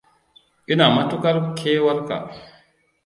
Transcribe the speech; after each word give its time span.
Ina 0.67 0.89
matuƙar 0.89 1.55
kewarka. 1.55 2.29